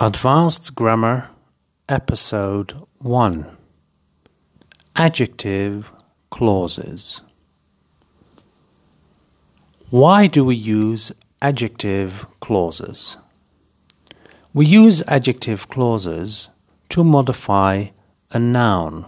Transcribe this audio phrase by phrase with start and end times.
[0.00, 1.28] Advanced Grammar,
[1.88, 3.56] Episode 1
[4.94, 5.90] Adjective
[6.30, 7.22] Clauses.
[9.90, 11.10] Why do we use
[11.42, 13.18] adjective clauses?
[14.54, 16.48] We use adjective clauses
[16.90, 17.86] to modify
[18.30, 19.04] a noun.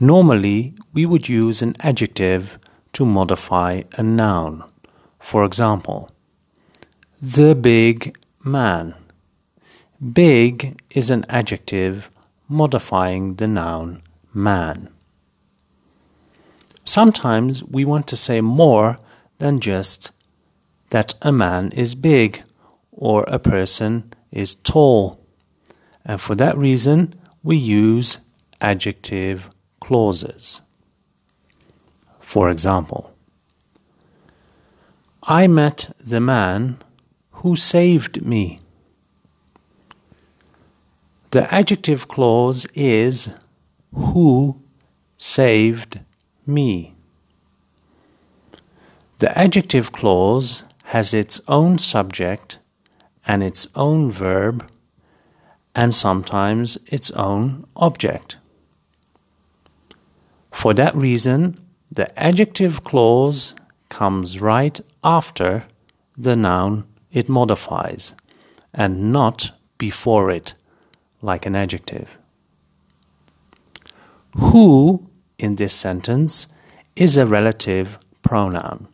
[0.00, 2.58] Normally, we would use an adjective
[2.94, 4.64] to modify a noun.
[5.18, 6.08] For example,
[7.20, 8.94] the big man.
[10.00, 12.10] Big is an adjective
[12.48, 14.88] modifying the noun man.
[16.84, 18.98] Sometimes we want to say more
[19.36, 20.12] than just
[20.88, 22.42] that a man is big
[22.90, 25.22] or a person is tall.
[26.02, 28.20] And for that reason, we use
[28.58, 30.62] adjective clauses.
[32.20, 33.14] For example,
[35.22, 36.78] I met the man
[37.32, 38.60] who saved me.
[41.30, 43.30] The adjective clause is
[43.94, 44.60] who
[45.16, 46.00] saved
[46.44, 46.96] me.
[49.18, 52.58] The adjective clause has its own subject
[53.24, 54.68] and its own verb
[55.72, 58.38] and sometimes its own object.
[60.50, 61.60] For that reason,
[61.92, 63.54] the adjective clause
[63.88, 65.66] comes right after
[66.18, 68.14] the noun it modifies
[68.74, 70.54] and not before it
[71.22, 72.16] like an adjective.
[74.36, 76.48] Who in this sentence
[76.96, 78.88] is a relative pronoun.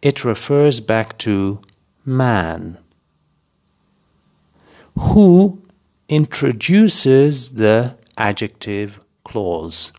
[0.00, 1.60] It refers back to
[2.04, 2.78] man.
[4.98, 5.62] Who
[6.08, 9.92] introduces the adjective clause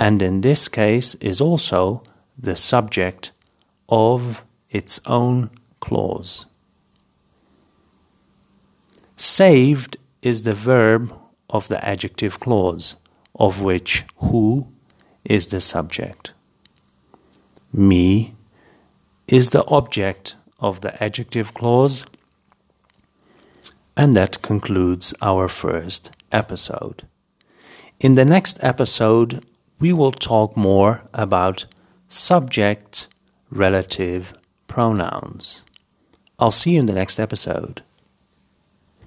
[0.00, 2.02] and in this case is also
[2.36, 3.32] the subject
[3.88, 5.50] of its own
[5.80, 6.46] clause.
[9.16, 11.14] Saved is the verb
[11.48, 12.96] of the adjective clause,
[13.34, 14.68] of which who
[15.24, 16.32] is the subject.
[17.72, 18.32] Me
[19.26, 22.04] is the object of the adjective clause.
[23.96, 27.06] And that concludes our first episode.
[28.00, 29.44] In the next episode,
[29.80, 31.66] we will talk more about
[32.08, 33.08] subject
[33.50, 34.34] relative
[34.66, 35.62] pronouns.
[36.38, 37.82] I'll see you in the next episode.